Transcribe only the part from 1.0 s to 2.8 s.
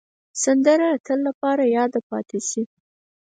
تل لپاره یاده پاتې شي